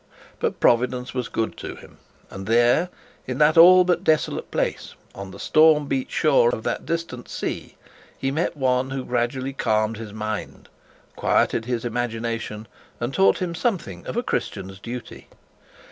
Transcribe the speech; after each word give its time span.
But 0.39 0.59
Providence 0.59 1.13
was 1.13 1.29
good 1.29 1.55
to 1.57 1.75
him; 1.75 1.99
and 2.31 2.47
there, 2.47 2.89
in 3.27 3.37
that 3.37 3.55
all 3.55 3.83
but 3.83 4.03
desolate 4.03 4.49
place, 4.49 4.95
on 5.13 5.29
the 5.29 5.37
storm 5.39 5.85
beat 5.85 6.09
shore 6.09 6.49
of 6.55 6.63
that 6.63 6.87
distant 6.87 7.29
sea, 7.29 7.77
he 8.17 8.31
met 8.31 8.57
one 8.57 8.89
who 8.89 9.05
gradually 9.05 9.53
changed 9.53 9.99
his 9.99 10.11
mind, 10.11 10.69
quieted 11.15 11.65
his 11.65 11.85
imagination, 11.85 12.67
and 12.99 13.13
taught 13.13 13.37
him 13.43 13.53
something 13.53 14.07
of 14.07 14.17
a 14.17 14.23
Christian's 14.23 14.79
duty. 14.79 15.27